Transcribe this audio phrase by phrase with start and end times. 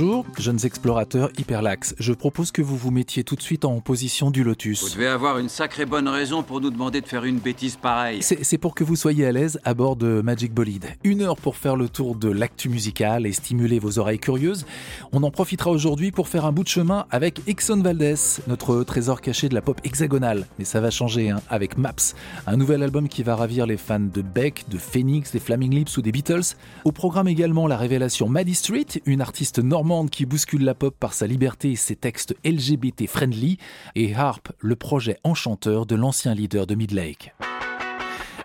[0.00, 1.94] Bonjour, jeunes explorateurs hyperlax.
[1.98, 4.82] Je propose que vous vous mettiez tout de suite en position du lotus.
[4.82, 8.22] Vous devez avoir une sacrée bonne raison pour nous demander de faire une bêtise pareille.
[8.22, 10.86] C'est pour que vous soyez à l'aise à bord de Magic Bolide.
[11.04, 14.64] Une heure pour faire le tour de l'actu musical et stimuler vos oreilles curieuses.
[15.12, 18.14] On en profitera aujourd'hui pour faire un bout de chemin avec Exxon Valdez,
[18.46, 20.46] notre trésor caché de la pop hexagonale.
[20.58, 22.14] Mais ça va changer hein, avec Maps,
[22.46, 25.98] un nouvel album qui va ravir les fans de Beck, de Phoenix, des Flaming Lips
[25.98, 26.56] ou des Beatles.
[26.86, 31.14] Au programme également la révélation Maddie Street, une artiste normande qui bouscule la pop par
[31.14, 33.58] sa liberté et ses textes LGBT friendly,
[33.96, 37.34] et Harp, le projet enchanteur de l'ancien leader de Midlake.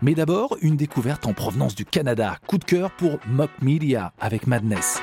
[0.02, 2.38] Mais d'abord, une découverte en provenance du Canada.
[2.48, 5.00] Coup de cœur pour Mock Media avec Madness.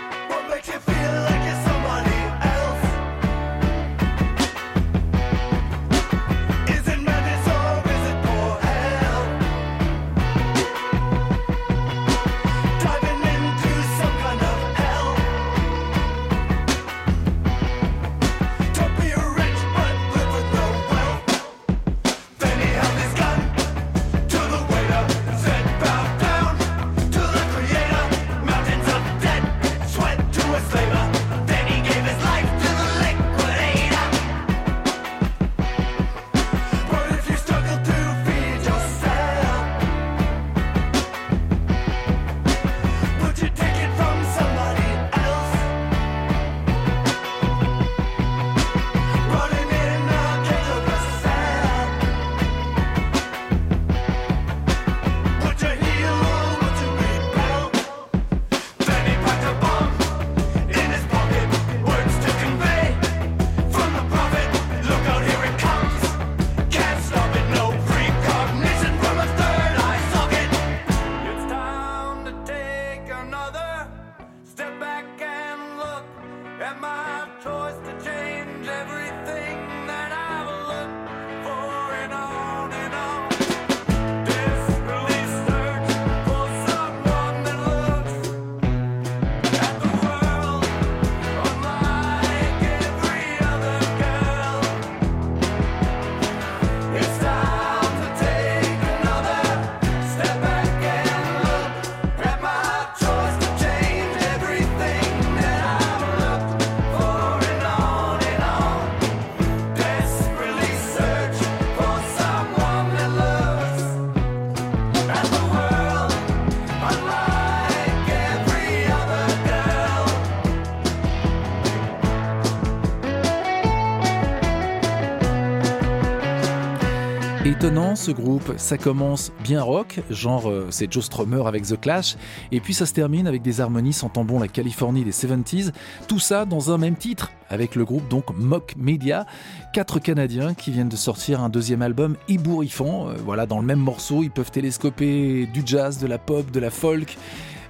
[128.03, 132.17] Ce groupe, ça commence bien rock, genre euh, c'est Joe Strummer avec The Clash,
[132.51, 135.71] et puis ça se termine avec des harmonies sentant bon la Californie des 70s,
[136.09, 139.25] tout ça dans un même titre, avec le groupe donc Mock Media,
[139.73, 143.79] quatre Canadiens qui viennent de sortir un deuxième album ébouriffant, Euh, voilà dans le même
[143.79, 147.17] morceau ils peuvent télescoper du jazz, de la pop, de la folk,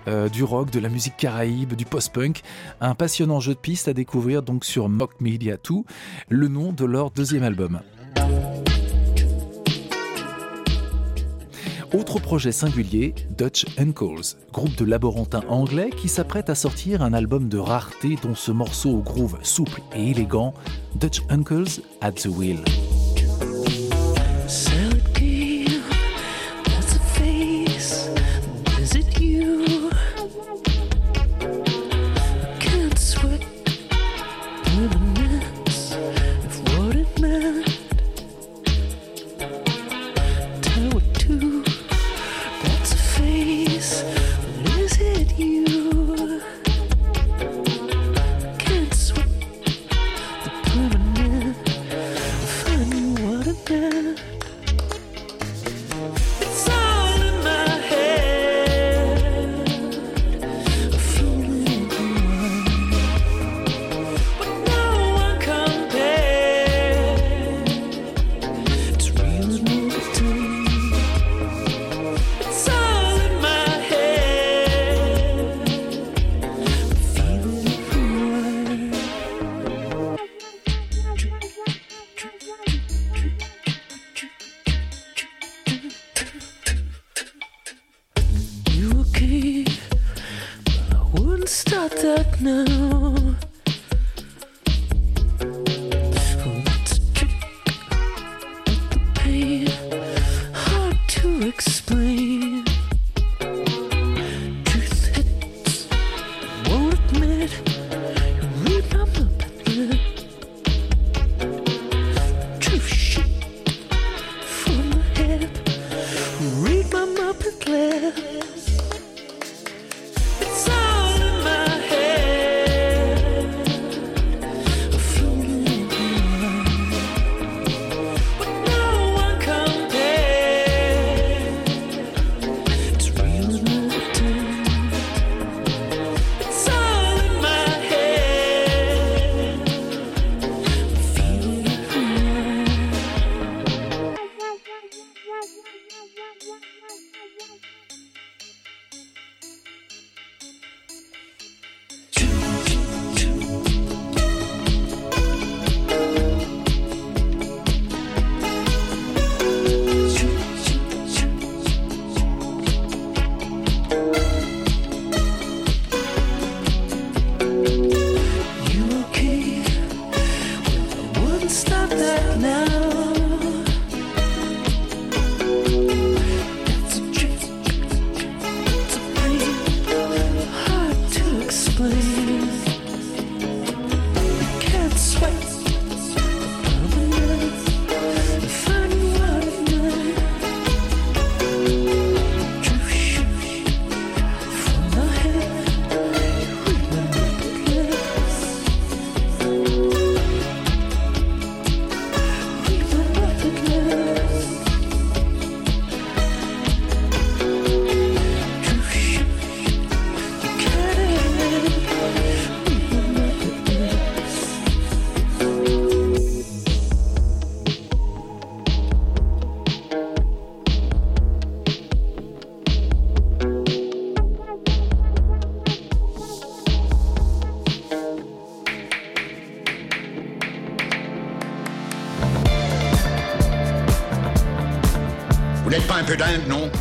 [0.09, 2.41] euh, du rock, de la musique caraïbe, du post-punk.
[2.81, 5.83] Un passionnant jeu de pistes à découvrir donc sur Mock Media 2,
[6.31, 7.81] le nom de leur deuxième album.
[11.95, 17.51] Autre projet singulier, Dutch Uncles, groupe de laborantins anglais qui s'apprête à sortir un album
[17.51, 20.55] de rareté dont ce morceau au groove souple et élégant,
[20.95, 22.61] Dutch Uncles at the Wheel.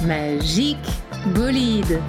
[0.06, 0.78] Magique
[1.34, 2.02] bolide.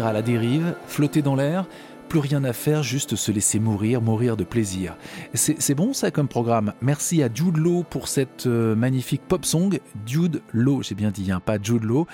[0.00, 1.66] À la dérive, flotter dans l'air,
[2.08, 4.96] plus rien à faire, juste se laisser mourir, mourir de plaisir.
[5.34, 6.72] C'est bon ça comme programme.
[6.80, 9.78] Merci à Jude Law pour cette euh, magnifique pop song.
[10.06, 12.06] Jude Law, j'ai bien dit, hein, pas Jude Law,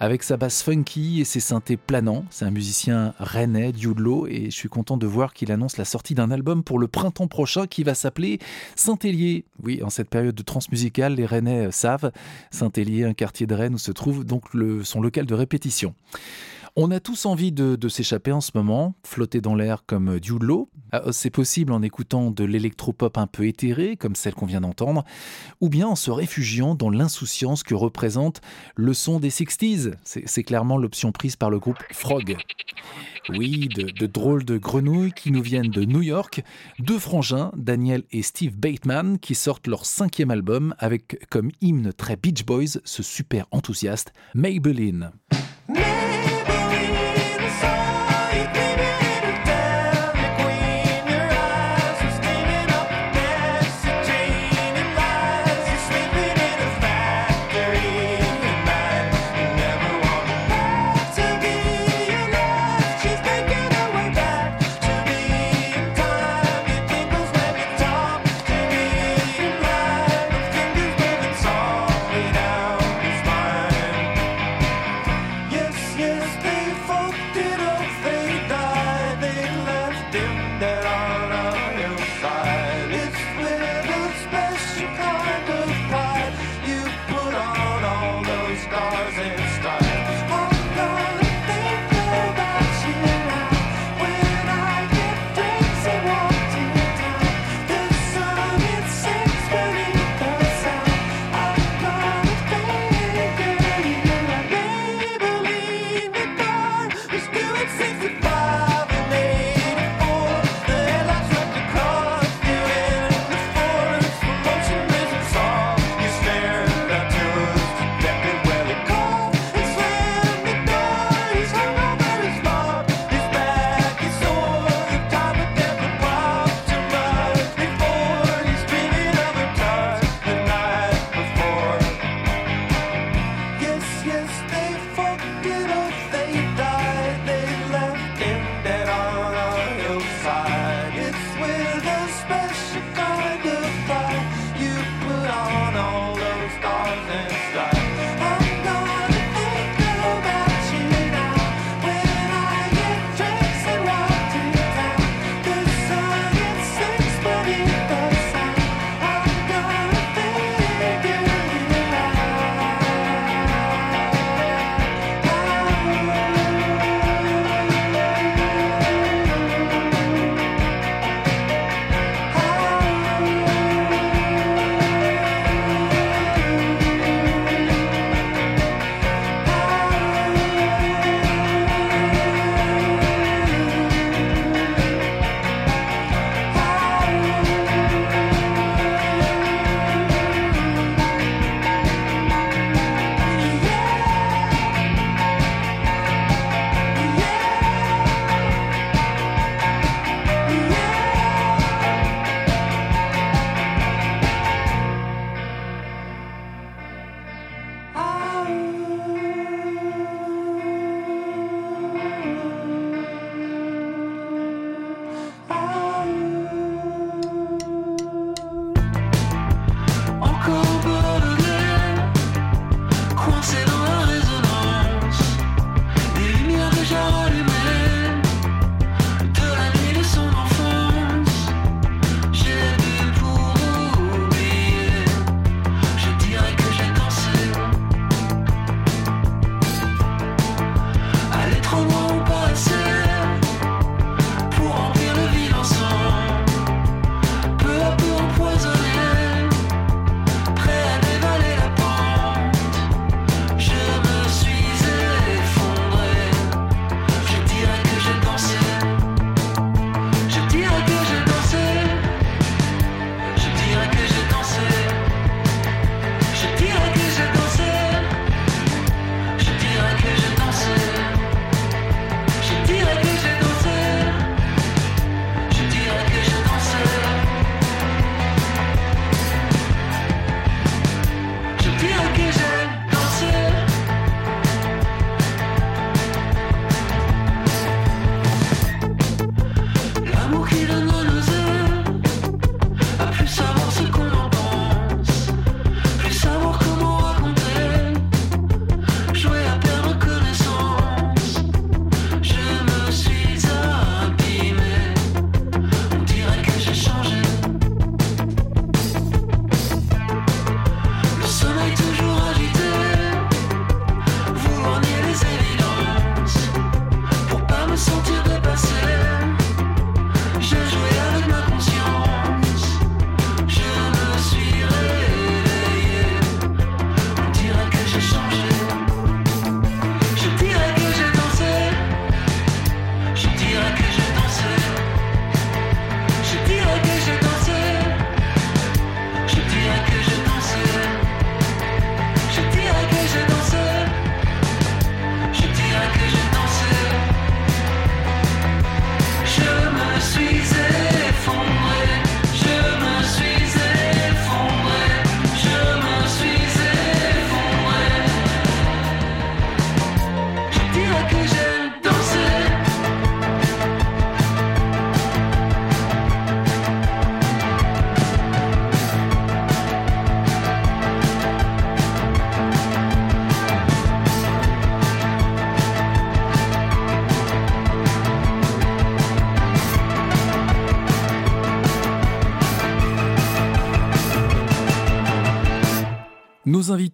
[0.00, 2.24] avec sa basse funky et ses synthés planants.
[2.30, 5.84] C'est un musicien rennais, Jude Law, et je suis content de voir qu'il annonce la
[5.84, 8.38] sortie d'un album pour le printemps prochain qui va s'appeler
[8.76, 9.44] Saint-Hélier.
[9.62, 12.12] Oui, en cette période de transmusicale, les Rennais euh, savent.
[12.50, 14.44] Saint-Hélier, un quartier de Rennes où se trouve donc
[14.84, 15.94] son local de répétition.
[16.76, 20.68] On a tous envie de, s'échapper en ce moment, flotter dans l'air comme Jude Law.
[20.92, 25.04] Ah, C'est possible en écoutant de l'électropop un peu éthéré, comme celle qu'on vient d'entendre,
[25.60, 28.40] ou bien en se réfugiant dans l'insouciance que représente
[28.76, 29.94] le son des 60s.
[30.04, 32.36] C'est c'est clairement l'option prise par le groupe Frog.
[33.30, 36.42] Oui, de, de drôles de grenouilles qui nous viennent de New York,
[36.78, 42.16] deux frangins, Daniel et Steve Bateman, qui sortent leur cinquième album avec comme hymne très
[42.16, 45.10] Beach Boys ce super enthousiaste Maybelline.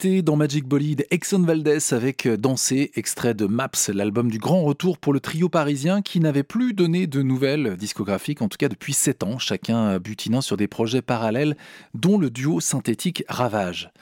[0.04, 5.14] Dans Magic Bolide, Exxon Valdez avec Danser, extrait de Maps, l'album du grand retour pour
[5.14, 9.22] le trio parisien qui n'avait plus donné de nouvelles discographiques, en tout cas depuis 7
[9.22, 11.56] ans, chacun butinant sur des projets parallèles,
[11.94, 13.92] dont le duo synthétique Ravage.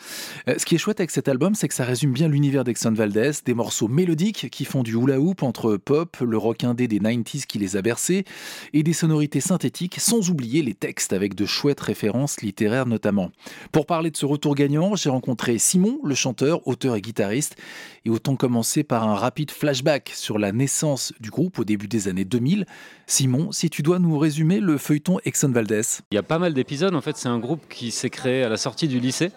[0.49, 2.91] Euh, Ce qui est chouette avec cet album, c'est que ça résume bien l'univers d'Exxon
[2.91, 6.99] Valdez, des morceaux mélodiques qui font du hula hoop entre pop, le rock indé des
[6.99, 8.25] 90s qui les a bercés,
[8.73, 13.31] et des sonorités synthétiques, sans oublier les textes avec de chouettes références littéraires notamment.
[13.71, 17.57] Pour parler de ce retour gagnant, j'ai rencontré Simon, le chanteur, auteur et guitariste,
[18.05, 22.09] et autant commencer par un rapide flashback sur la naissance du groupe au début des
[22.09, 22.67] années 2000.
[23.07, 25.83] Simon, si tu dois nous résumer le feuilleton Exxon Valdez.
[26.11, 26.95] Il y a pas mal d'épisodes.
[26.95, 29.31] En fait, c'est un groupe qui s'est créé à la sortie du lycée,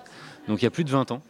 [0.47, 1.21] donc il y a plus de 20 ans.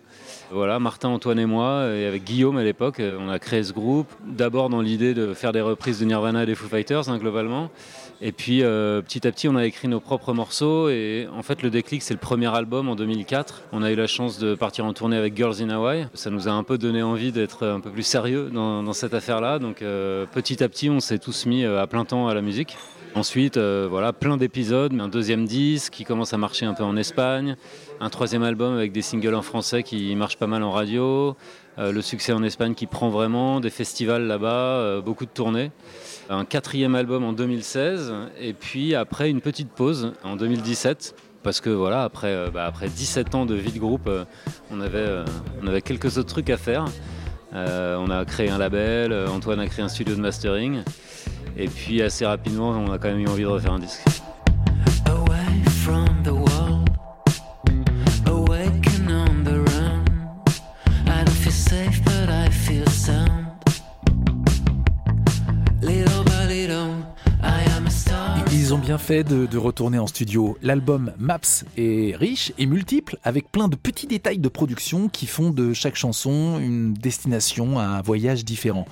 [0.52, 3.74] Voilà, Martin, Antoine et moi, et avec Guillaume à l'époque, euh, on a créé ce
[3.74, 4.08] groupe.
[4.26, 7.70] D'abord dans l'idée de faire des reprises de Nirvana et des Foo Fighters, hein, globalement.
[8.22, 10.90] Et puis euh, petit à petit, on a écrit nos propres morceaux.
[10.90, 13.64] Et en fait, le déclic, c'est le premier album en 2004.
[13.72, 16.08] On a eu la chance de partir en tournée avec Girls in Hawaii.
[16.14, 19.60] Ça nous a un peu donné envie d'être un peu plus sérieux dans, cette affaire-là.
[19.60, 22.78] Donc euh, petit à petit, on s'est tous mis à plein temps à la musique.
[23.16, 26.98] Ensuite, euh, voilà, plein d'épisodes, un deuxième disque qui commence à marcher un peu en
[26.98, 27.56] Espagne,
[28.02, 31.38] un troisième album avec des singles en français qui marchent pas mal en radio,
[31.80, 35.72] euh, le succès en Espagne qui prend vraiment, des festivals là-bas, euh, beaucoup de tournées.
[36.30, 41.16] Un quatrième album en 2016, et puis après une petite pause en 2017.
[41.42, 44.10] Parce que voilà, après, bah, après 17 ans de vie de groupe,
[44.72, 45.24] on, avait,
[45.64, 46.86] on avait quelques autres trucs à faire.
[47.54, 50.82] On a créé un label, Antoine a créé un studio de mastering.
[51.58, 54.02] Et puis assez rapidement, on a quand même eu envie de refaire un disque.
[68.66, 70.58] Ils ont bien fait de, retourner en studio.
[70.64, 75.52] L'album Maps est riche et multiple, avec plein de petits détails de production qui font
[75.52, 78.88] de chaque chanson une destination, un voyage différent.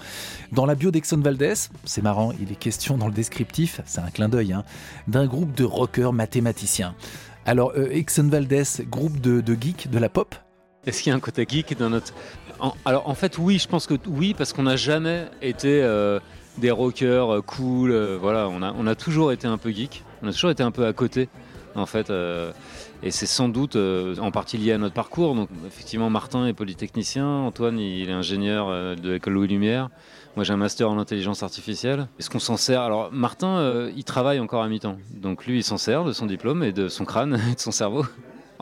[0.52, 1.56] Dans la bio d'Exxon Valdez,
[1.86, 4.64] c'est marrant, il est question dans le descriptif, c'est un clin d'œil, hein,
[5.08, 6.94] d'un groupe de rockers mathématiciens.
[7.48, 10.36] Alors, euh, Exxon Valdez, groupe de, geeks, de la pop?
[10.86, 12.14] Est-ce qu'il y a un côté geek dans notre...
[12.86, 16.20] Alors en fait oui, je pense que oui, parce qu'on n'a jamais été euh,
[16.58, 17.92] des rockers euh, cool.
[17.92, 20.04] euh, voilà, on a, toujours été un peu geek.
[20.22, 21.30] On a toujours été un peu à côté,
[21.76, 22.10] en fait.
[22.10, 22.52] euh,
[23.02, 25.36] et c'est sans doute en partie lié à notre parcours.
[25.36, 29.90] Donc effectivement, Martin est polytechnicien, Antoine il est ingénieur de l'école Louis Lumière.
[30.38, 32.08] Moi j'ai un master en intelligence artificielle.
[32.18, 32.80] Est-ce qu'on s'en sert?
[32.80, 34.98] Alors Martin, il travaille encore à mi-temps.
[35.16, 37.72] Donc lui, il s'en sert de son diplôme et de son crâne et de son
[37.72, 38.06] cerveau.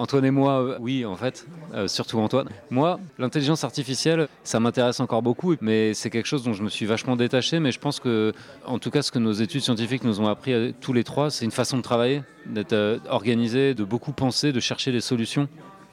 [0.01, 2.49] Antoine et moi, euh, oui, en fait, euh, surtout Antoine.
[2.71, 6.87] Moi, l'intelligence artificielle, ça m'intéresse encore beaucoup, mais c'est quelque chose dont je me suis
[6.87, 7.59] vachement détaché.
[7.59, 8.33] Mais je pense que,
[8.65, 11.29] en tout cas, ce que nos études scientifiques nous ont appris euh, tous les trois,
[11.29, 15.47] c'est une façon de travailler, d'être organisé, de beaucoup penser, de chercher des solutions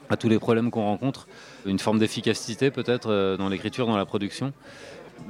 [0.09, 1.29] à tous les problèmes qu'on rencontre.
[1.67, 4.55] Une forme d'efficacité peut-être dans l'écriture, dans la production.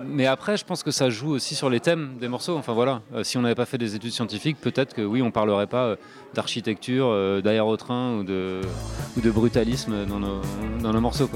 [0.05, 2.57] Mais après, je pense que ça joue aussi sur les thèmes des morceaux.
[2.57, 5.31] Enfin voilà, Euh, si on n'avait pas fait des études scientifiques, peut-être que oui, on
[5.31, 5.97] parlerait pas euh,
[6.35, 8.61] d'architecture, euh, d'aérotrain ou de,
[9.17, 10.21] ou de brutalisme dans
[10.93, 11.31] nos, morceaux.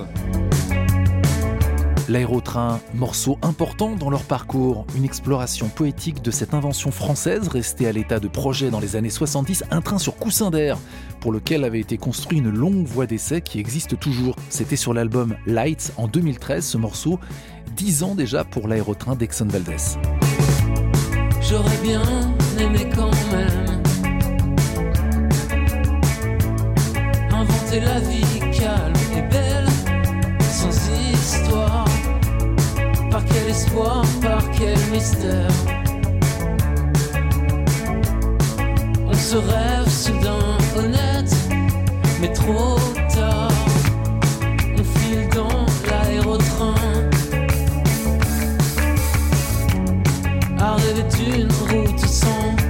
[2.12, 7.92] L'aérotrain, morceau important dans leur parcours, une exploration poétique de cette invention française restée à
[7.92, 10.76] l'état de projet dans les années 70, un train sur coussin d'air,
[11.20, 14.36] pour lequel avait été construit une longue voie d'essai qui existe toujours.
[14.50, 17.18] C'était sur l'album Lights en 2013, ce morceau,
[17.76, 19.96] 10 ans déjà pour l'aérotrain d'Exxon Valdez.
[21.40, 22.02] J'aurais bien
[22.58, 23.82] aimé quand même
[27.30, 29.01] inventer la vie calme
[33.52, 35.50] espoir, par quel mystère
[39.06, 40.46] On se rêve soudain
[40.78, 41.34] honnête,
[42.20, 42.78] mais trop
[43.14, 43.52] tard.
[44.78, 46.74] On file dans l'aérotrain.
[50.76, 52.61] rêver d'une route sans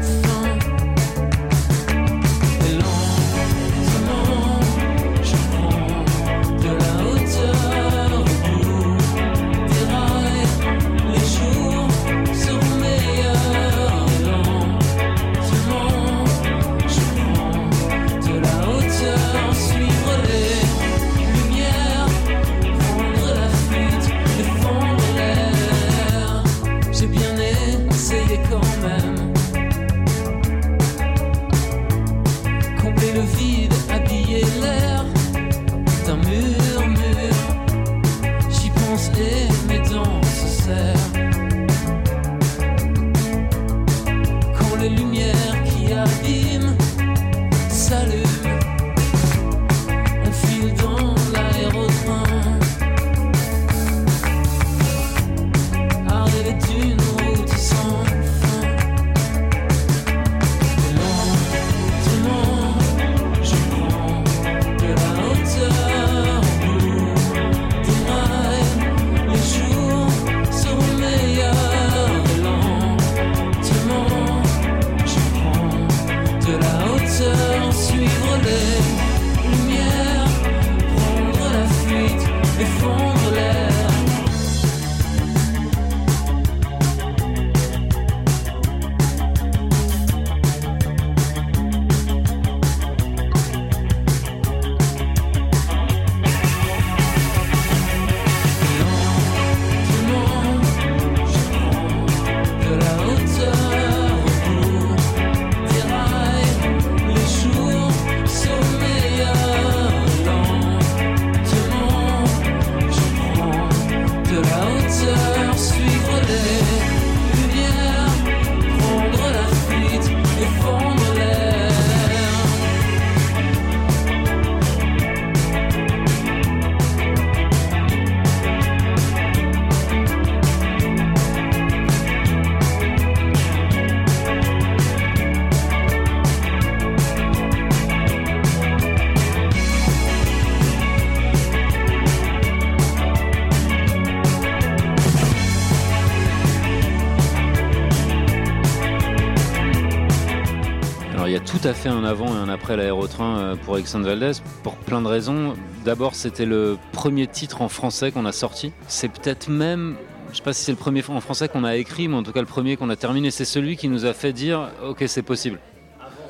[152.02, 155.54] un avant et un après l'aérotrain euh, pour Alexandre Valdez pour plein de raisons.
[155.84, 158.72] D'abord c'était le premier titre en français qu'on a sorti.
[158.88, 159.96] C'est peut-être même,
[160.30, 162.32] je sais pas si c'est le premier en français qu'on a écrit, mais en tout
[162.32, 163.30] cas le premier qu'on a terminé.
[163.30, 165.60] C'est celui qui nous a fait dire ok c'est possible.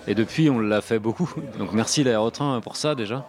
[0.07, 1.33] Et depuis on l'a fait beaucoup.
[1.59, 3.27] Donc merci l'aérotrain pour ça déjà.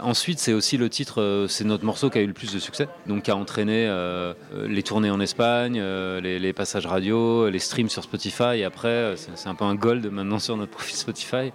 [0.00, 2.58] Ensuite, c'est aussi le titre, euh, c'est notre morceau qui a eu le plus de
[2.58, 4.34] succès, donc qui a entraîné euh,
[4.66, 8.56] les tournées en Espagne, euh, les, passages radio, les streams sur Spotify.
[8.56, 11.52] Et après, c'est un peu un gold maintenant sur notre profil Spotify.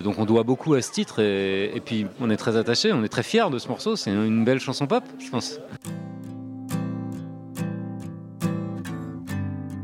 [0.00, 3.04] Donc on doit beaucoup à ce titre et, et puis on est très attaché, on
[3.04, 3.94] est très fiers de ce morceau.
[3.94, 5.60] C'est une belle chanson pop, je pense.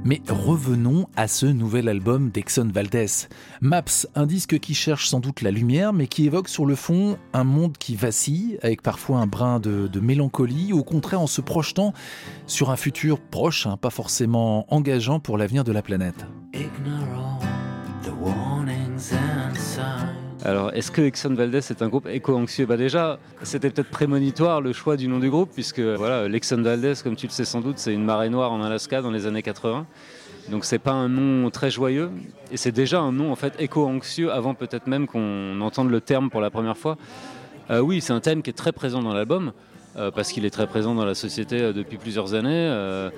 [0.09, 3.29] Mais revenons à ce nouvel album d'Exxon Valdez.
[3.61, 7.19] Maps, un disque qui cherche sans doute la lumière, mais qui évoque sur le fond
[7.35, 11.93] un monde qui vacille, avec parfois un brin de, mélancolie, au contraire en se projetant
[12.47, 16.25] sur un futur proche, hein, pas forcément engageant pour l'avenir de la planète.
[20.49, 24.73] Alors, est-ce que Exxon Valdez est un groupe éco-anxieux Bah déjà, c'était peut-être prémonitoire le
[24.73, 27.77] choix du nom du groupe, puisque voilà, l'Exxon Valdez, comme tu le sais sans doute,
[27.77, 29.85] c'est une marée noire en Alaska dans les années 80.
[30.51, 32.11] Donc c'est pas un nom très joyeux,
[32.51, 36.31] et c'est déjà un nom en fait éco-anxieux avant peut-être même qu'on entende le terme
[36.31, 36.97] pour la première fois.
[37.71, 39.53] Euh, oui, c'est un thème qui est très présent dans l'album,
[39.99, 43.11] euh, parce qu'il est très présent dans la société euh, depuis plusieurs années.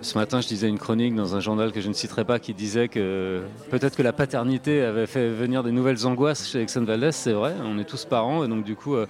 [0.00, 2.54] Ce matin, je disais une chronique dans un journal que je ne citerai pas qui
[2.54, 7.10] disait que peut-être que la paternité avait fait venir des nouvelles angoisses chez Exxon Valdez.
[7.10, 9.06] C'est vrai, on est tous parents et donc du coup, euh,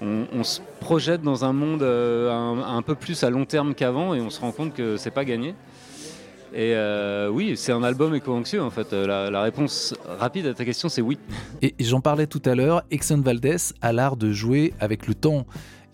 [0.00, 4.20] on, se projette dans un monde euh, un, peu plus à long terme qu'avant et
[4.20, 5.54] on se rend compte que c'est pas gagné.
[6.52, 8.92] Et euh, oui, c'est un album éco-anxieux en fait.
[8.92, 11.18] La, la réponse rapide à ta question, c'est oui.
[11.62, 15.46] Et j'en parlais tout à l'heure, Exxon Valdez a l'art de jouer avec le temps.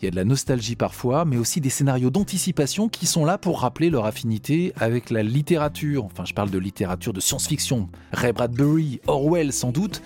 [0.05, 3.39] Il y a de la nostalgie parfois, mais aussi des scénarios d'anticipation qui sont là
[3.39, 6.05] pour rappeler leur affinité avec la littérature.
[6.05, 7.89] Enfin, je parle de littérature de science-fiction.
[8.13, 10.03] Ray Bradbury, Orwell sans doute,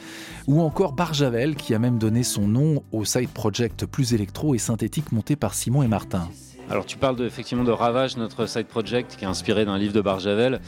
[0.46, 4.58] ou encore Barjavel qui a même donné son nom au side project plus électro et
[4.58, 6.28] synthétique monté par Simon et Martin.
[6.70, 9.94] Alors tu parles de, effectivement de Ravage, notre side project qui est inspiré d'un livre
[9.94, 10.60] de Barjavel,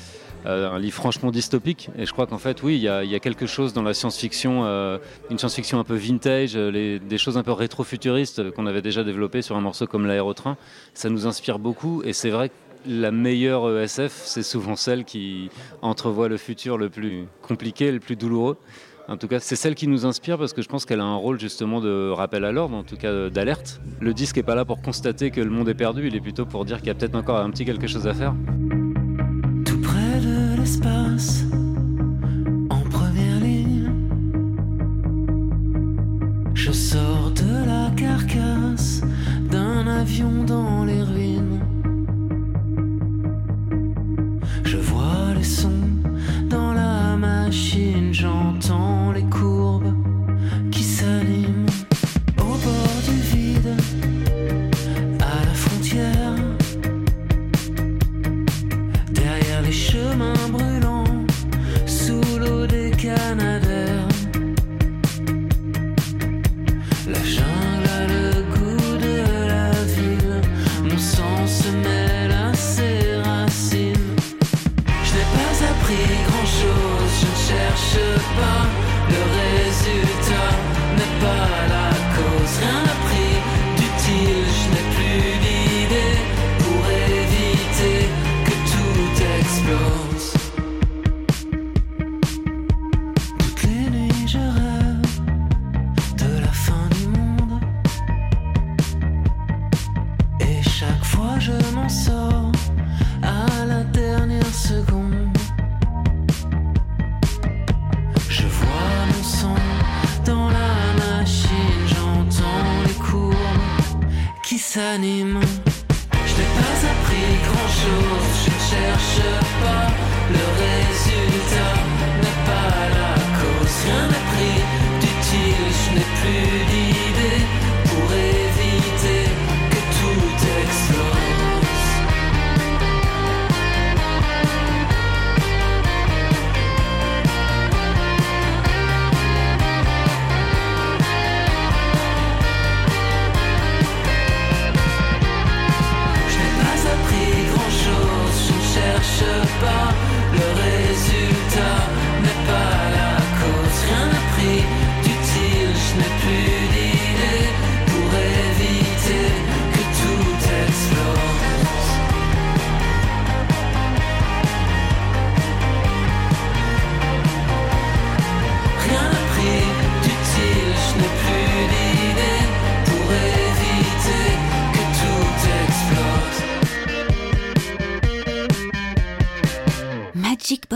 [0.44, 1.90] un livre franchement dystopique.
[1.98, 4.98] Et je crois qu'en fait, oui, il y, a- quelque chose dans la science-fiction, euh,
[5.30, 9.04] une science-fiction un peu vintage, euh, des choses un peu rétro-futuristes euh, qu'on avait déjà
[9.04, 10.56] développées sur un morceau comme l'aérotrain.
[10.94, 12.54] Ça nous inspire beaucoup et c'est vrai que
[12.86, 15.50] la meilleure ESF, c'est souvent celle qui
[15.82, 18.56] entrevoit le futur le plus compliqué, le plus douloureux.
[19.08, 21.16] En tout cas, c'est celle qui nous inspire parce que je pense qu'elle a un
[21.16, 23.80] rôle justement de rappel à l'ordre, en tout cas euh, d'alerte.
[24.00, 26.46] Le disque n'est pas là pour constater que le monde est perdu, il est plutôt
[26.46, 28.34] pour dire qu'il y a peut-être encore un petit quelque chose à faire.
[32.68, 33.90] En première ligne.
[36.52, 39.00] Je sors de la carcasse
[39.50, 41.29] d'un avion dans les ruines.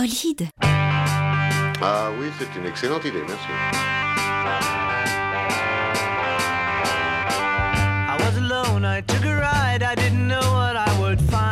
[0.05, 0.51] Bolide.
[0.61, 3.49] Ah oui, c'est une excellente idée, merci.
[8.11, 11.44] I was alone, I took a ride, I didn't know what I would find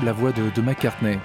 [0.00, 1.18] La voix de, de McCartney.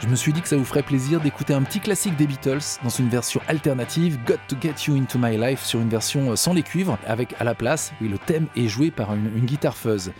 [0.00, 2.60] Je me suis dit que ça vous ferait plaisir d'écouter un petit classique des Beatles
[2.84, 6.36] dans une version alternative, Got to Get You Into My Life, sur une version euh,
[6.36, 9.44] sans les cuivres, avec à la place, oui, le thème est joué par une, une
[9.44, 10.12] guitare fuzz.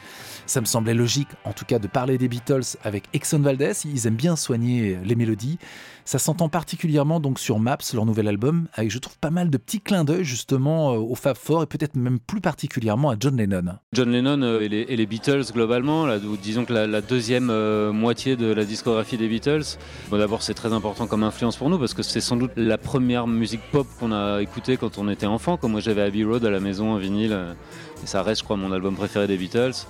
[0.47, 3.73] Ça me semblait logique, en tout cas, de parler des Beatles avec Exxon Valdez.
[3.85, 5.59] Ils aiment bien soigner les mélodies.
[6.07, 9.57] Ça s'entend particulièrement donc sur Maps, leur nouvel album, avec je trouve pas mal de
[9.57, 13.39] petits clins d'œil justement euh, au Fab Four et peut-être même plus particulièrement à John
[13.39, 13.77] Lennon.
[13.95, 16.07] John Lennon euh, et, les, Beatles globalement,
[16.43, 19.79] disons que la, deuxième euh, moitié de la discographie des Beatles,
[20.11, 23.27] d'abord c'est très important comme influence pour nous parce que c'est sans doute la première
[23.27, 25.57] musique pop qu'on a écoutée quand on était enfant.
[25.57, 27.57] Comme moi j'avais Abbey Road à la maison en vinyle,
[28.03, 29.87] et ça reste je crois mon album préféré des Beatles.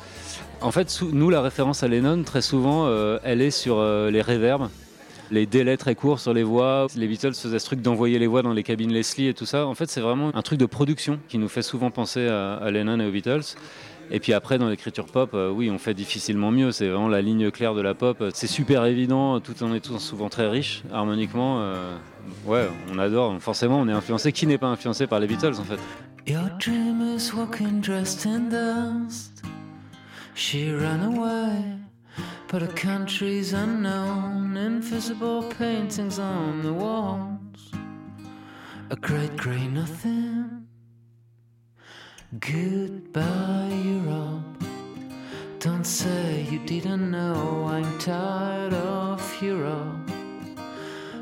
[0.60, 4.22] En fait, nous la référence à Lennon très souvent, euh, elle est sur euh, les
[4.22, 4.68] reverbs.
[5.30, 8.42] Les délais très courts sur les voix, les Beatles faisaient ce truc d'envoyer les voix
[8.42, 9.66] dans les cabines Leslie et tout ça.
[9.66, 13.00] En fait, c'est vraiment un truc de production qui nous fait souvent penser à, Lennon
[13.00, 13.56] et aux Beatles.
[14.10, 16.72] Et puis après, dans l'écriture pop, euh, oui, on fait difficilement mieux.
[16.72, 18.22] C'est vraiment la ligne claire de la pop.
[18.34, 21.72] C'est super évident, tout en étant souvent très riche, harmoniquement.
[22.46, 23.34] ouais, on adore.
[23.40, 24.30] Forcément, on est influencé.
[24.30, 25.80] Qui n'est pas influencé par les Beatles, en fait?
[30.34, 31.78] She ran away,
[32.48, 34.56] but her country's unknown.
[34.56, 37.70] Invisible paintings on the walls.
[38.90, 40.66] A great grey nothing.
[42.40, 44.64] Goodbye, Europe.
[45.60, 47.66] Don't say you didn't know.
[47.68, 50.10] I'm tired of Europe.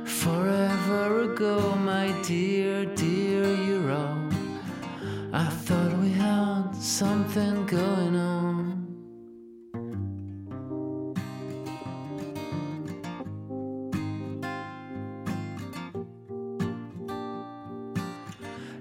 [0.04, 4.32] Forever ago, my dear, dear Europe.
[5.34, 8.71] I thought we had something going on.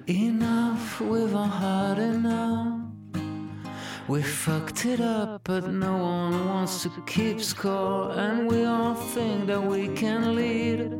[0.07, 2.81] Enough, we've all had enough.
[4.07, 9.45] We fucked it up, but no one wants to keep score, and we all think
[9.45, 10.91] that we can lead.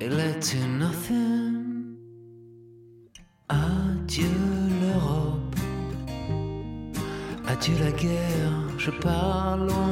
[0.00, 1.96] It led to nothing.
[3.50, 4.28] Adieu
[4.80, 5.56] l'Europe.
[7.48, 9.91] Adieu la guerre, je pars loin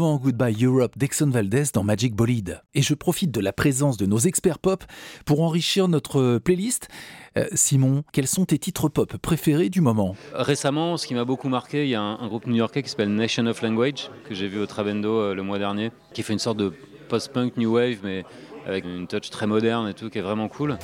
[0.00, 2.62] L'émouvant Goodbye Europe d'Exxon Valdez dans Magic Bolide.
[2.72, 4.82] Et je profite de la présence de nos experts pop
[5.26, 6.88] pour enrichir notre playlist.
[7.36, 10.16] Euh, Simon, quels sont tes titres pop préférés du moment?
[10.32, 13.14] Récemment, ce qui m'a beaucoup marqué, il y a un, un groupe new-yorkais qui s'appelle
[13.14, 16.38] Nation of Language, que j'ai vu au Trabendo euh, le mois dernier, qui fait une
[16.38, 16.72] sorte de
[17.10, 18.24] post-punk new wave, mais
[18.66, 20.78] avec une touch très moderne et tout, qui est vraiment cool.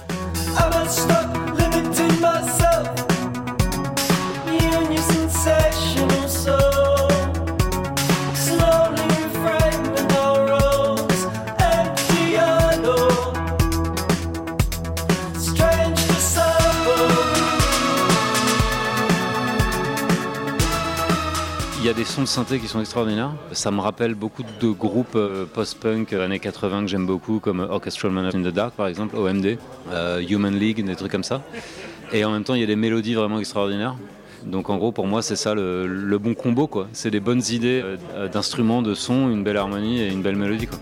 [22.07, 23.33] Sons de synthé qui sont extraordinaires.
[23.53, 27.61] Ça me rappelle beaucoup de groupes euh, post-punk euh, années 80 que j'aime beaucoup, comme
[27.61, 29.59] Orchestral Man in the Dark par exemple, OMD,
[29.91, 31.43] euh, Human League, des trucs comme ça.
[32.13, 33.97] Et en même temps, il y a des mélodies vraiment extraordinaires.
[34.45, 36.87] Donc en gros, pour moi, c'est ça le, bon combo, quoi.
[36.93, 37.83] C'est des bonnes idées
[38.33, 40.79] d'instruments, de sons, une belle harmonie et une belle mélodie, quoi.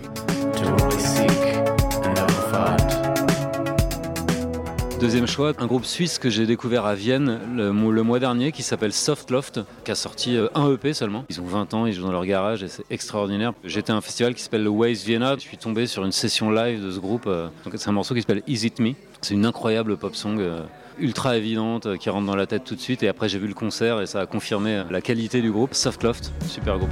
[4.99, 8.51] Deuxième choix, un groupe suisse que j'ai découvert à Vienne le, mo- le mois dernier
[8.51, 11.25] qui s'appelle Soft Loft, qui a sorti euh, un EP seulement.
[11.29, 13.53] Ils ont 20 ans, ils jouent dans leur garage et c'est extraordinaire.
[13.65, 16.49] J'étais à un festival qui s'appelle le Waves Vienna, je suis tombé sur une session
[16.49, 17.25] live de ce groupe.
[17.27, 18.93] euh, C'est un morceau qui s'appelle Is It Me.
[19.21, 20.39] C'est une incroyable pop song.
[20.39, 20.61] euh,
[20.97, 23.53] ultra évidente qui rentre dans la tête tout de suite et après j'ai vu le
[23.53, 26.89] concert et ça a confirmé la qualité du groupe Soft Loft super groupe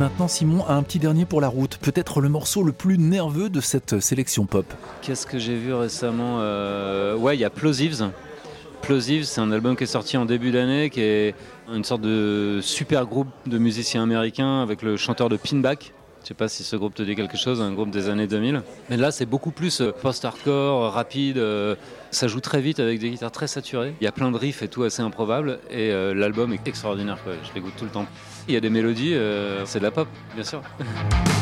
[0.00, 1.76] maintenant, Simon a un petit dernier pour la route.
[1.76, 4.64] Peut-être le morceau le plus nerveux de cette sélection pop.
[5.02, 8.10] Qu'est-ce que j'ai vu récemment Euh, Ouais, il y a Plosives.
[8.80, 11.34] Plosives, c'est un album qui est sorti en début d'année, qui est
[11.70, 15.92] une sorte de super groupe de musiciens américains avec le chanteur de Pinback,
[16.22, 18.62] Je sais pas si ce groupe te dit quelque chose, un groupe des années 2000.
[18.90, 21.38] Mais là, c'est beaucoup plus euh, post-hardcore, rapide.
[21.38, 21.74] euh,
[22.10, 23.94] ça joue très vite avec des guitares très saturées.
[24.00, 25.58] Il y a plein de riffs et tout assez improbable.
[25.70, 27.18] Et euh, l'album est extraordinaire.
[27.24, 27.32] Quoi.
[27.42, 28.06] Je l'écoute tout le temps.
[28.48, 29.14] Il y a des mélodies,
[29.64, 30.62] c'est de la pop, bien sûr.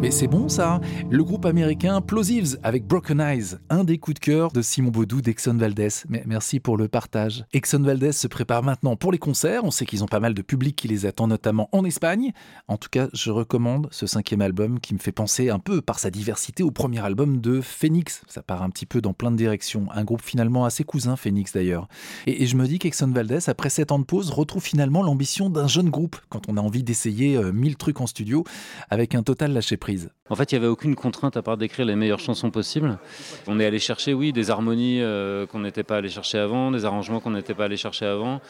[0.00, 0.80] Mais c'est bon ça hein
[1.10, 5.20] Le groupe américain Plosives avec Broken Eyes, un des coups de cœur de Simon Baudou
[5.20, 5.90] d'Exxon Valdez.
[6.08, 7.44] Merci pour le partage.
[7.52, 9.62] Exxon Valdez se prépare maintenant pour les concerts.
[9.62, 12.32] On sait qu'ils ont pas mal de public qui les attend, notamment en Espagne.
[12.66, 15.98] En tout cas, je recommande ce cinquième album qui me fait penser un peu par
[15.98, 18.22] sa diversité au premier album de Phoenix.
[18.26, 19.86] Ça part un petit peu dans plein de directions.
[19.92, 21.88] Un groupe finalement assez cousin, Phoenix d'ailleurs.
[22.26, 25.68] Et, je me dis qu'Exxon Valdez, après sept ans de pause, retrouve finalement l'ambition d'un
[25.68, 28.44] jeune groupe quand on a envie d'essayer euh, mille trucs en studio
[28.88, 29.89] avec un total lâcher prise.
[30.28, 32.98] En fait, il n'y avait aucune contrainte à part d'écrire les meilleures chansons possibles.
[33.46, 36.84] On est allé chercher, oui, des harmonies euh, qu'on n'était pas allé chercher avant, des
[36.84, 38.40] arrangements qu'on n'était pas allé chercher avant.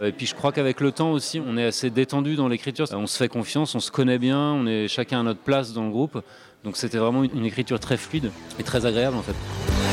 [0.00, 2.86] Et puis je crois qu'avec le temps aussi, on est assez détendu dans l'écriture.
[2.92, 5.84] On se fait confiance, on se connaît bien, on est chacun à notre place dans
[5.84, 6.22] le groupe.
[6.64, 9.87] Donc c'était vraiment une écriture très fluide et très agréable en fait.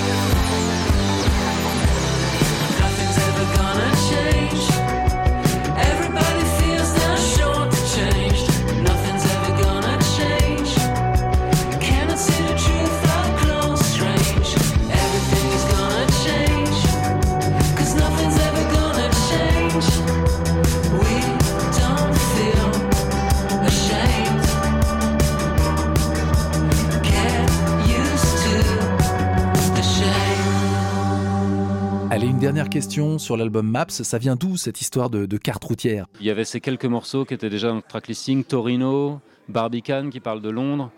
[32.70, 33.86] Question sur l'album Maps.
[33.90, 36.08] Ça vient d'où cette histoire de, carte routière?
[36.20, 40.20] Il y avait ces quelques morceaux qui étaient déjà dans le tracklisting Torino, Barbican qui
[40.20, 40.92] parle de Londres,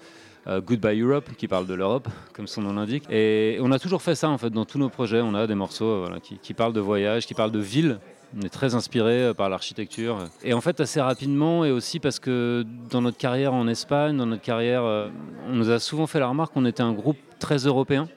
[0.47, 3.03] euh, Goodbye Europe qui parle de l'Europe, comme son nom l'indique.
[3.09, 5.21] Et on a toujours fait ça en fait dans tous nos projets.
[5.21, 7.99] On a des morceaux euh, qui, parlent de voyage, qui parlent de ville.
[8.37, 10.17] On est très inspiré euh, par l'architecture.
[10.43, 14.25] Et en fait, assez rapidement, et aussi parce que dans notre carrière en Espagne, dans
[14.25, 14.83] notre carrière,
[15.47, 18.07] on nous a souvent fait la remarque qu'on était un groupe très européen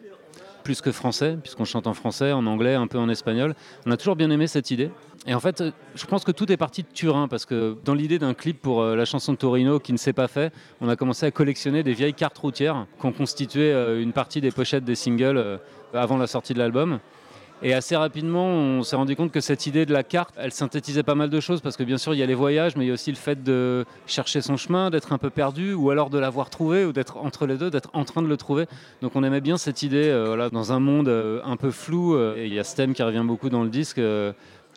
[0.63, 3.55] plus que français, puisqu'on chante en français, en anglais, un peu en espagnol.
[3.87, 4.91] On a toujours bien aimé cette idée.
[5.27, 7.95] Et en fait, euh, je pense que tout est parti de Turin, parce que dans
[7.95, 10.89] l'idée d'un clip pour euh, la chanson de Torino qui ne s'est pas fait, on
[10.89, 14.51] a commencé à collectionner des vieilles cartes routières qui ont constitué euh, une partie des
[14.51, 15.61] pochettes des singles
[15.93, 17.01] avant la sortie de l'album.
[17.63, 21.03] Et assez rapidement, on s'est rendu compte que cette idée de la carte, elle synthétisait
[21.03, 22.89] pas mal de choses, parce que bien sûr, il y a les voyages, mais il
[22.89, 26.09] y a aussi le fait de chercher son chemin, d'être un peu perdu, ou alors
[26.09, 28.65] de l'avoir trouvé, ou d'être entre les deux, d'être en train de le trouver.
[29.03, 32.15] Donc on aimait bien cette idée, euh, voilà, dans un monde euh, un peu flou,
[32.15, 34.01] euh, et il y a ce thème qui revient beaucoup dans le disque,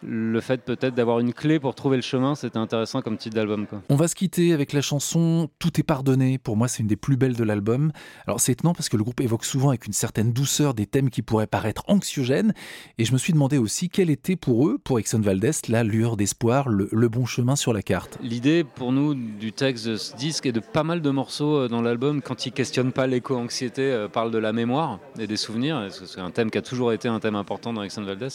[0.06, 3.66] le fait peut-être d'avoir une clé pour trouver le chemin, c'était intéressant comme titre d'album.
[3.90, 6.38] On va se quitter avec la chanson Tout est pardonné.
[6.38, 7.92] Pour moi, c'est une des plus belles de l'album.
[8.28, 11.10] Alors, c'est étonnant parce que le groupe évoque souvent avec une certaine douceur des thèmes
[11.10, 12.54] qui pourraient paraître anxiogènes.
[12.98, 16.18] Et je me suis demandé aussi quelle était pour eux, pour Exxon Valdez, la lueur
[16.18, 18.18] d'espoir, le, le bon chemin sur la carte.
[18.22, 21.68] L'idée pour nous du texte de ce disque et de pas mal de morceaux euh,
[21.68, 25.88] dans l'album, quand ils questionnent pas l'éco-anxiété, euh, parlent de la mémoire et des souvenirs,
[25.92, 28.30] c'est un thème qui a toujours été un thème important dans Alexandre Valdez.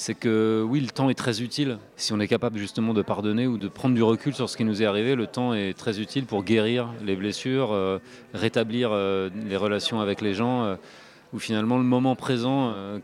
[0.00, 1.76] C'est que oui, le temps est très utile.
[1.96, 4.64] Si on est capable justement de pardonner ou de prendre du recul sur ce qui
[4.64, 7.98] nous est arrivé, le temps est très utile pour guérir les blessures, euh,
[8.32, 10.64] rétablir euh, les relations avec les gens.
[10.64, 10.76] euh,
[11.34, 12.98] où finalement le moment présent euh,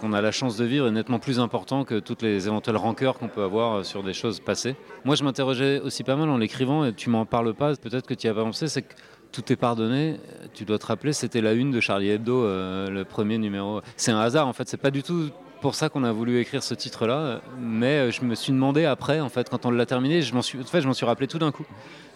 [0.00, 3.18] qu'on a la chance de vivre est nettement plus important que toutes les éventuelles rancœurs
[3.18, 4.76] qu'on peut avoir sur des choses passées.
[5.04, 8.14] Moi, je m'interrogeais aussi pas mal en l'écrivant, et tu m'en parles pas, peut-être que
[8.14, 8.94] tu y as pensé, c'est que
[9.32, 10.20] tout est pardonné.
[10.52, 13.80] Tu dois te rappeler, c'était la une de Charlie Hebdo, le premier numéro.
[13.96, 15.30] C'est un hasard, en fait, c'est pas du tout
[15.64, 19.20] pour ça qu'on a voulu écrire ce titre-là, mais euh, je me suis demandé après,
[19.20, 21.26] en fait, quand on l'a terminé, je m'en suis, en fait, je m'en suis rappelé
[21.26, 21.64] tout d'un coup.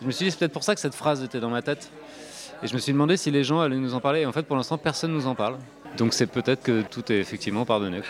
[0.03, 1.91] Je me suis dit, c'est peut-être pour ça que cette phrase était dans ma tête.
[2.63, 4.21] Et je me suis demandé si les gens allaient nous en parler.
[4.21, 5.57] Et en fait, pour l'instant, personne nous en parle.
[5.97, 8.03] Donc c'est peut-être que tout est effectivement pardonné.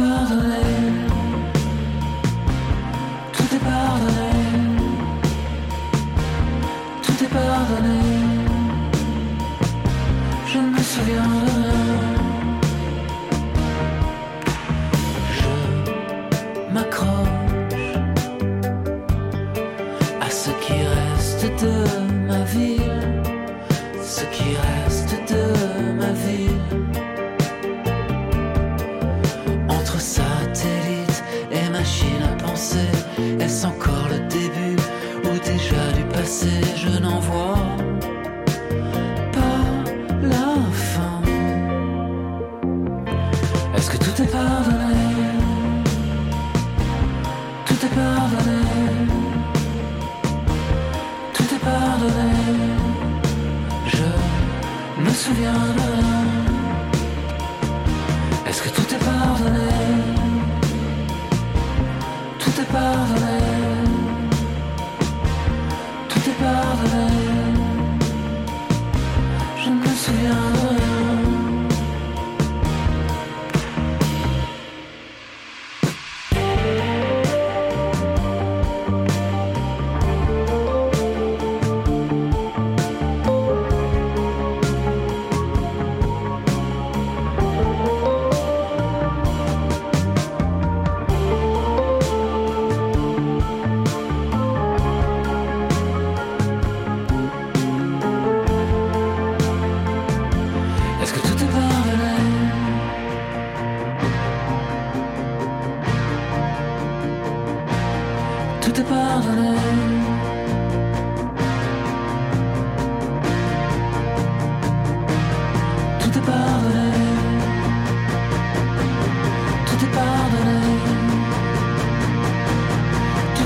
[0.00, 0.67] Est-ce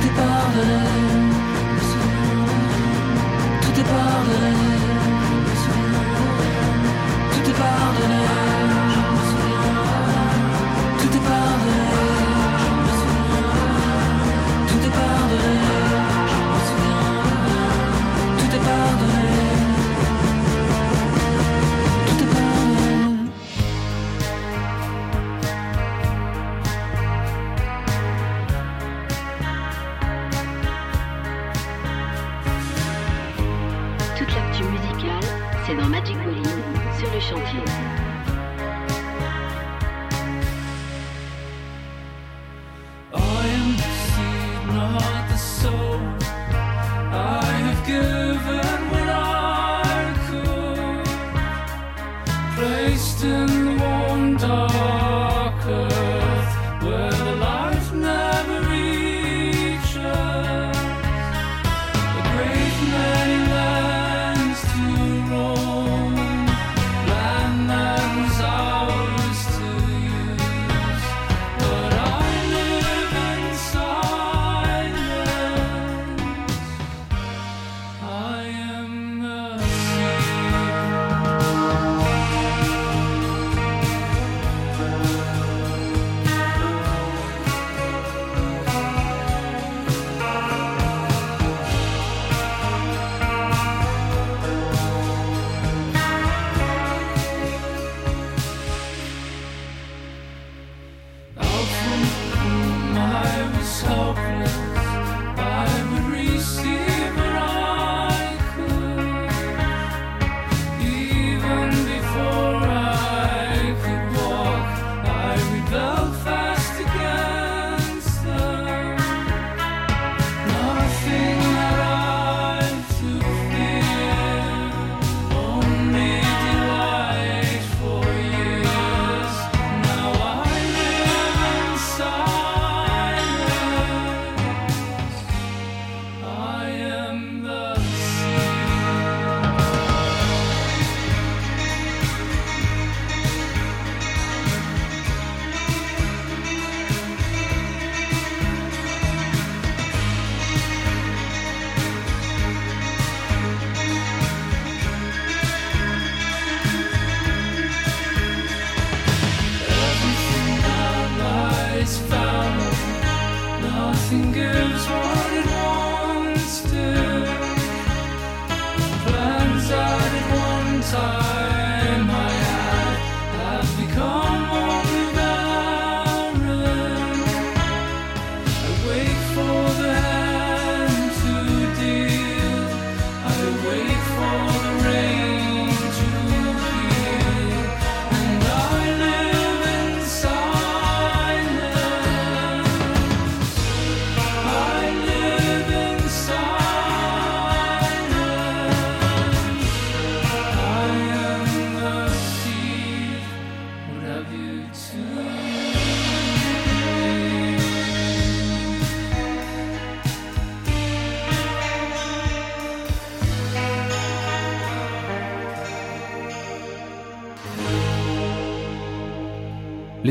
[0.03, 0.51] Tout est par
[3.63, 4.92] Tout est par le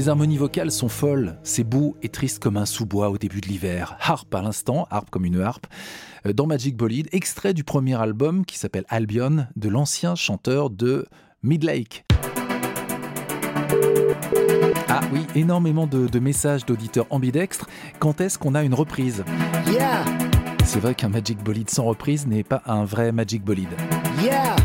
[0.01, 3.45] Les harmonies vocales sont folles, c'est beau et triste comme un sous-bois au début de
[3.45, 3.97] l'hiver.
[4.01, 5.67] Harpe à l'instant, harpe comme une harpe,
[6.25, 11.05] euh, dans Magic Bolide, extrait du premier album qui s'appelle Albion de l'ancien chanteur de
[11.43, 12.03] Midlake.
[14.89, 17.67] Ah oui, énormément de, de messages d'auditeurs ambidextres.
[17.99, 19.23] Quand est-ce qu'on a une reprise?
[19.71, 20.03] Yeah,
[20.65, 23.69] C'est vrai qu'un Magic Bolide sans reprise n'est pas un vrai Magic Bolide.
[24.23, 24.55] yeah.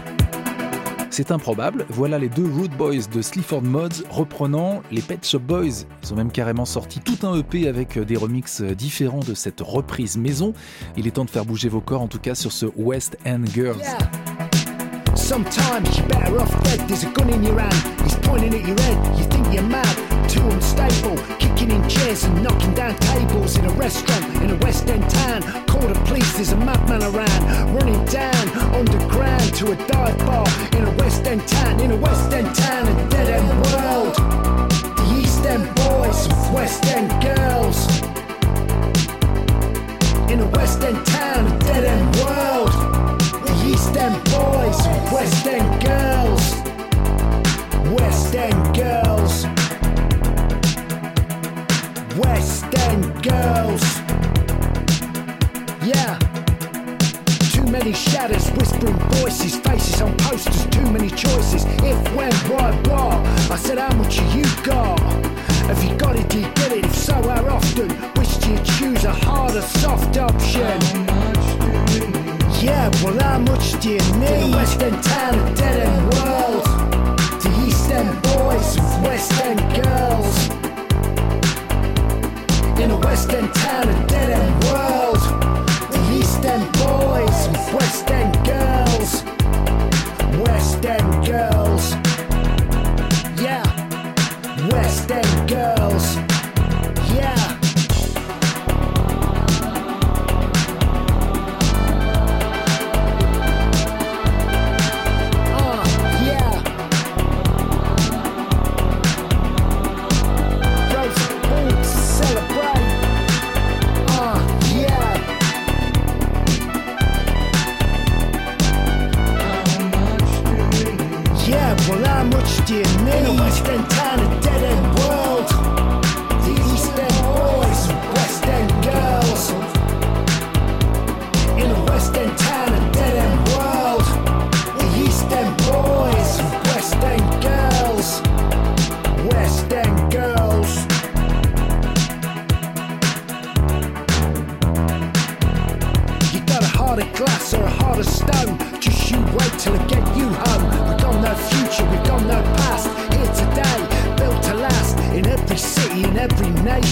[1.17, 5.87] C'est improbable, voilà les deux Root Boys de Sleaford Mods reprenant les Pet Shop Boys.
[6.03, 10.19] Ils ont même carrément sorti tout un EP avec des remixes différents de cette reprise
[10.19, 10.53] maison.
[10.95, 13.41] Il est temps de faire bouger vos corps en tout cas sur ce West End
[13.47, 13.81] Girls.
[20.29, 21.17] Too unstable.
[21.39, 25.43] Kicking in chairs and knocking down tables in a restaurant in a West End town.
[25.67, 26.33] Call the police.
[26.35, 30.47] There's a madman around, running down underground to a dive bar
[30.77, 31.81] in a West End town.
[31.81, 34.15] In a West End town, a dead end world.
[34.99, 37.79] The East End boys, West End girls.
[40.31, 42.73] In a West End town, a dead end world.
[43.47, 44.79] The East End boys,
[45.13, 46.45] West End girls.
[47.99, 49.56] West End girls.
[52.19, 53.83] West End girls.
[55.85, 56.19] Yeah.
[57.53, 61.65] Too many shadows, whispering voices, faces on posters, too many choices.
[61.83, 63.51] If, when, why, what?
[63.51, 64.99] I said, how much you got?
[65.69, 66.85] Have you got it, do you get it?
[66.87, 67.91] If so, how often?
[68.15, 70.81] Which do you choose, a hard or soft option?
[72.63, 74.51] Yeah, well, how much do you need?
[74.51, 76.65] The West End town, a dead end world.
[77.43, 80.56] The East End boys West End girls.
[82.79, 85.19] In a West End town, a dead end world.
[85.91, 89.25] The East End boys with West End girls.
[90.47, 91.93] West End girls.
[93.41, 93.65] Yeah.
[94.71, 96.26] West End girls.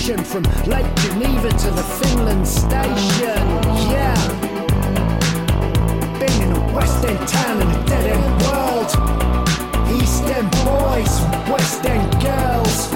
[0.06, 3.44] Nation, from Lake Geneva to the Finland station.
[3.90, 4.14] Yeah.
[6.18, 8.90] Been in a West End town in a dead end world.
[10.02, 12.93] East End boys, West End girls.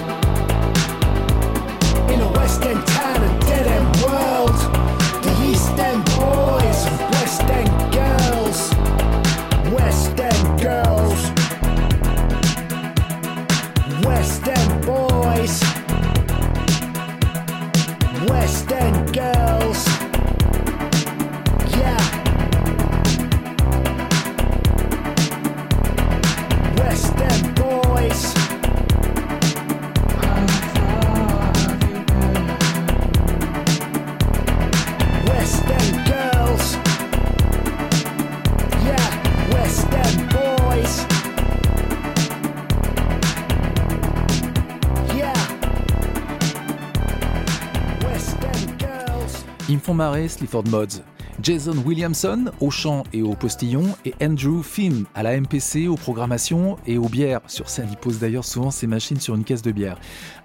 [49.99, 51.03] Sleaford Mods.
[51.43, 56.77] Jason Williamson au chant et au postillon et Andrew Finn à la MPC, aux programmations
[56.87, 57.41] et aux bières.
[57.49, 59.99] Sur scène, il pose d'ailleurs souvent ses machines sur une caisse de bière.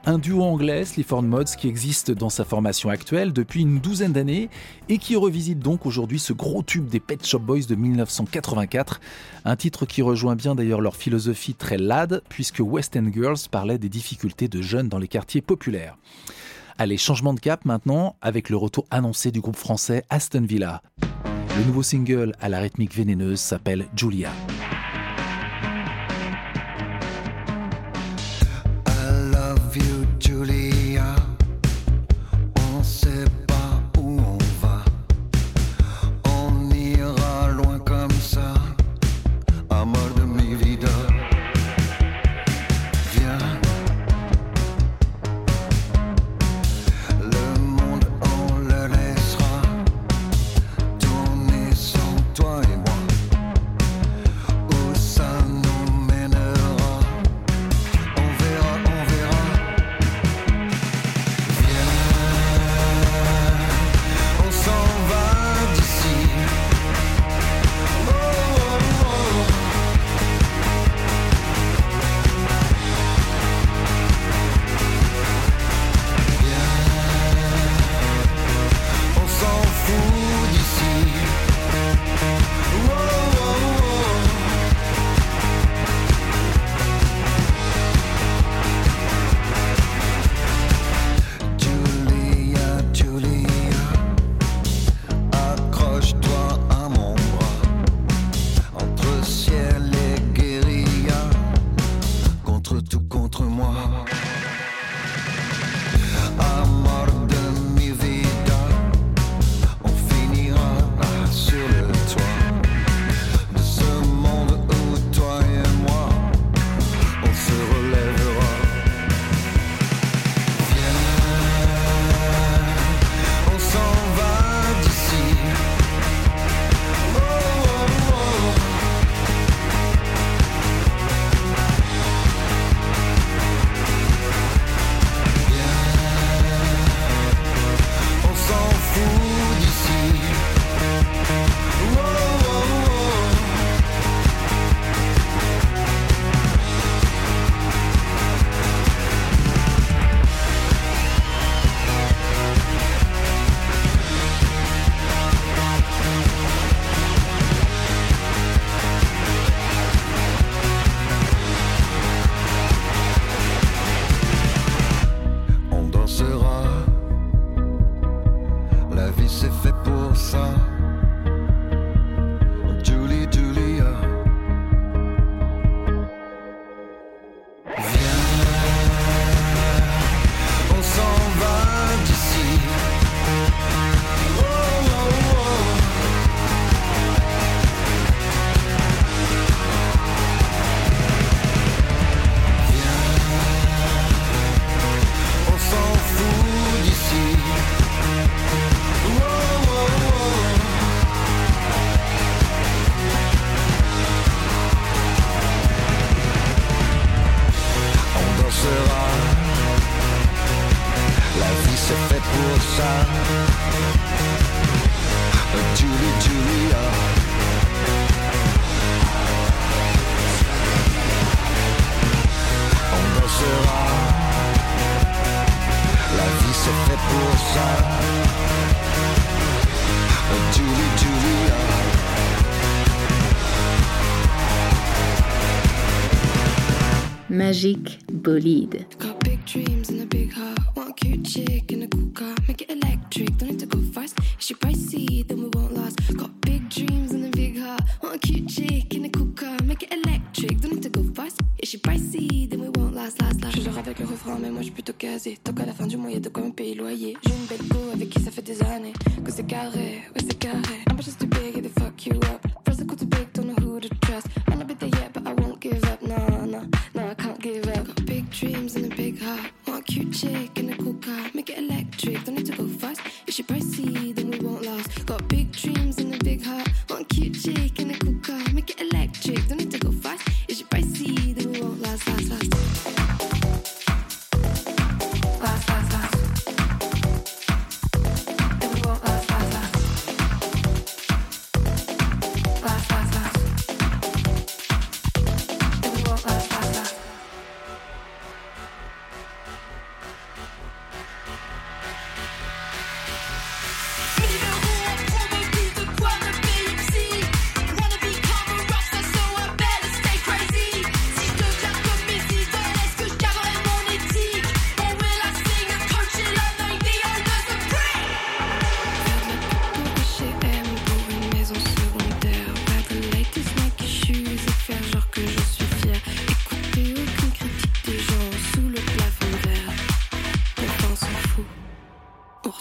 [0.06, 4.50] Un duo anglais, Sleaford Mods, qui existe dans sa formation actuelle depuis une douzaine d'années
[4.90, 9.02] et qui revisite donc aujourd'hui ce gros tube des Pet Shop Boys de 1984.
[9.46, 13.78] Un titre qui rejoint bien d'ailleurs leur philosophie très lad, puisque West End Girls parlait
[13.78, 15.96] des difficultés de jeunes dans les quartiers populaires.
[16.78, 20.82] Allez, changement de cap maintenant avec le retour annoncé du groupe français Aston Villa.
[21.58, 24.32] Le nouveau single à la rythmique vénéneuse s'appelle Julia.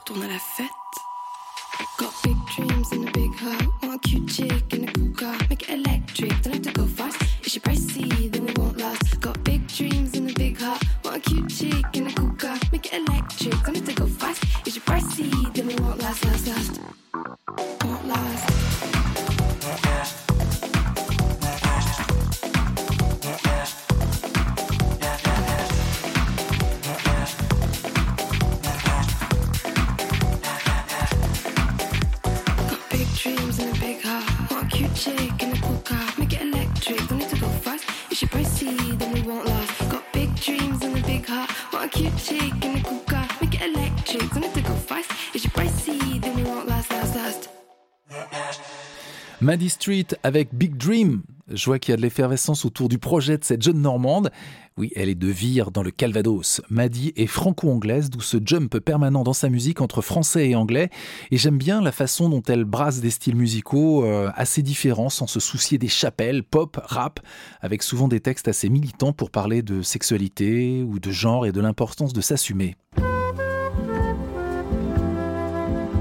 [0.04, 0.66] Retourne à la fête.
[1.96, 3.68] Got big dreams and a big heart.
[3.82, 5.36] Want a cute chick in a cool car.
[5.48, 7.22] Make it electric, don't have to go fast.
[7.44, 8.32] Is she pricey?
[8.32, 9.20] Then we won't last.
[9.20, 10.16] Got big dreams
[49.42, 51.22] Maddie Street avec Big Dream.
[51.52, 54.30] Je vois qu'il y a de l'effervescence autour du projet de cette jeune Normande.
[54.76, 56.60] Oui, elle est de Vire dans le Calvados.
[56.70, 60.90] Maddie est franco-anglaise, d'où ce jump permanent dans sa musique entre français et anglais.
[61.32, 65.26] Et j'aime bien la façon dont elle brasse des styles musicaux euh, assez différents sans
[65.26, 67.18] se soucier des chapelles, pop, rap,
[67.60, 71.60] avec souvent des textes assez militants pour parler de sexualité ou de genre et de
[71.60, 72.76] l'importance de s'assumer.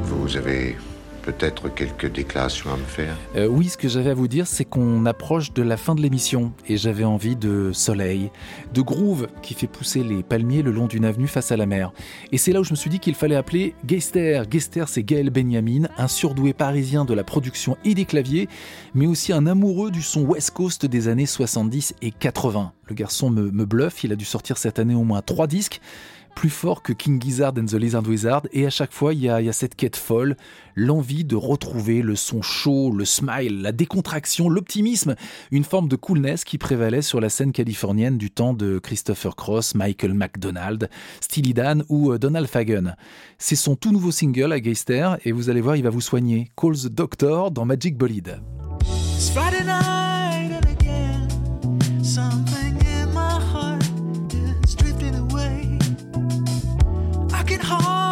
[0.04, 0.76] Vous avez
[1.22, 4.65] peut-être quelques déclarations à me faire Euh, oui, ce que j'avais à vous dire, c'est
[4.65, 8.32] qu'on approche de la fin de l'émission et j'avais envie de soleil,
[8.74, 11.91] de groove qui fait pousser les palmiers le long d'une avenue face à la mer.
[12.32, 14.43] Et c'est là où je me suis dit qu'il fallait appeler Geister.
[14.49, 18.49] Geister, c'est Gaël Benjamin, un surdoué parisien de la production et des claviers,
[18.93, 22.74] mais aussi un amoureux du son West Coast des années 70 et 80.
[22.88, 25.80] Le garçon me, me bluffe, il a dû sortir cette année au moins trois disques
[26.34, 29.29] plus fort que King Gizzard and the Lizard Wizard, et à chaque fois il y
[29.29, 30.36] a, cette quête folle,
[30.75, 35.15] l'envie de retrouver le son chaud, le smile, la décontraction, l'optimisme,
[35.51, 39.75] une forme de coolness qui prévalait sur la scène californienne du temps de Christopher Cross,
[39.75, 42.95] Michael McDonald, Steely Dan ou euh, Donald Fagen.
[43.38, 46.51] C'est son tout nouveau single à Geister, et vous allez voir, il va vous soigner.
[46.55, 48.39] Call the Doctor dans Magic Bolide.
[57.42, 57.58] Away.
[57.64, 58.11] I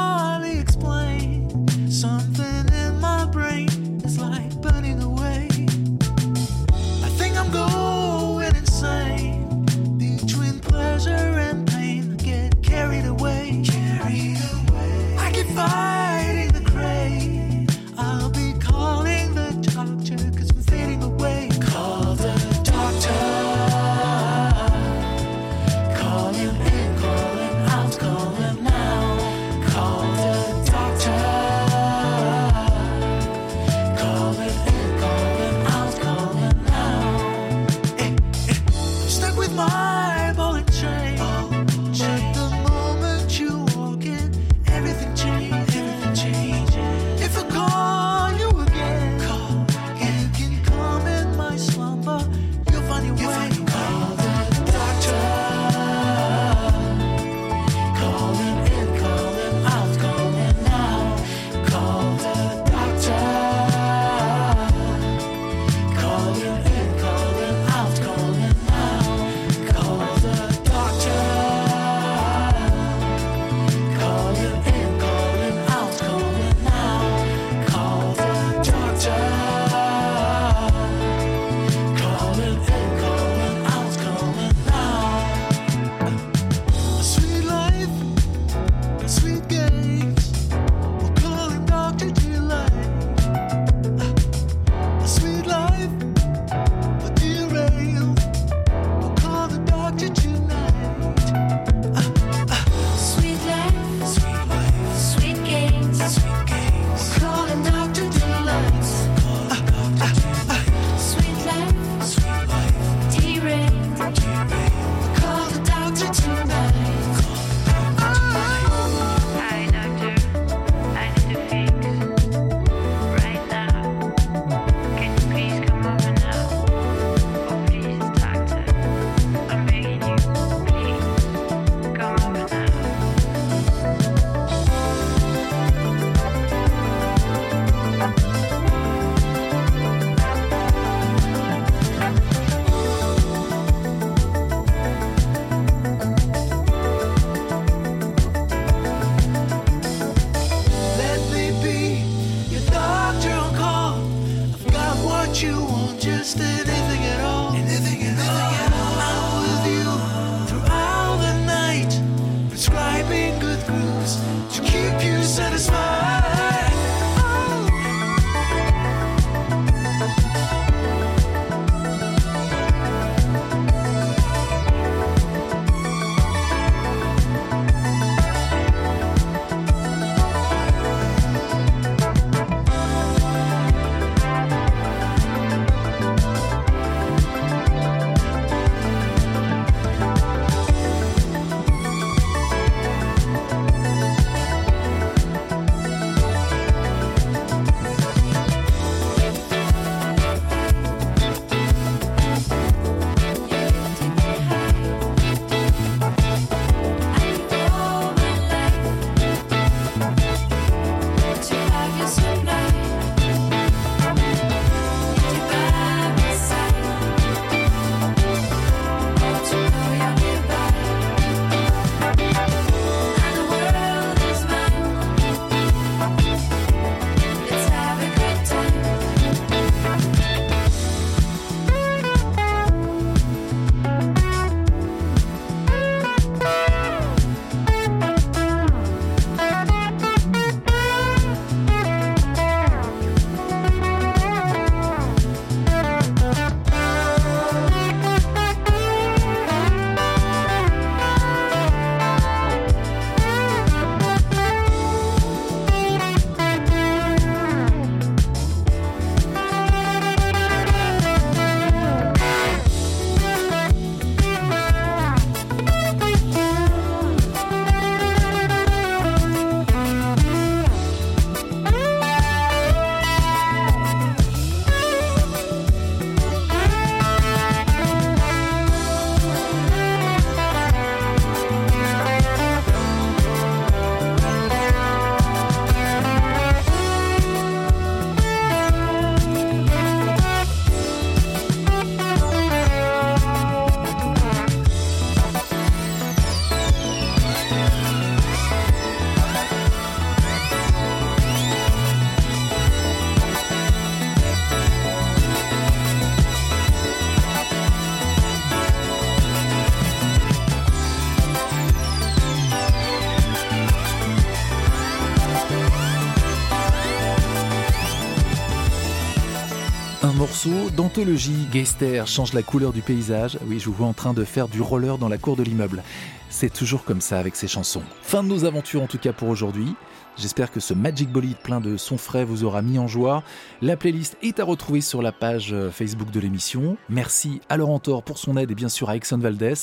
[321.00, 321.48] morceau d'anthologie.
[321.52, 323.38] Geister change la couleur du paysage.
[323.48, 325.84] Oui, je vous vois en train de faire du roller dans la cour de l'immeuble.
[326.30, 327.82] C'est toujours comme ça avec ces chansons.
[328.02, 329.76] Fin de nos aventures en tout cas pour aujourd'hui.
[330.18, 333.24] J'espère que ce Magic Bolide plein de sons frais vous aura mis en joie.
[333.62, 336.76] La playlist est à retrouver sur la page euh, Facebook de l'émission.
[336.90, 339.54] Merci à Laurent Thor pour son aide et bien sûr à Exxon Valdez.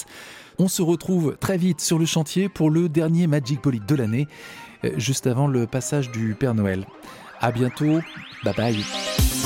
[0.58, 4.28] On se retrouve très vite sur le chantier pour le dernier Magic Bolide de l'année,
[4.84, 6.86] euh, juste avant le passage du Père Noël.
[7.40, 8.00] À bientôt.
[8.42, 9.45] Bye bye.